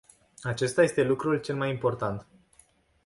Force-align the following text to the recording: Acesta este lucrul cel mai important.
Acesta 0.41 0.83
este 0.83 1.03
lucrul 1.03 1.39
cel 1.41 1.55
mai 1.55 1.69
important. 1.69 2.27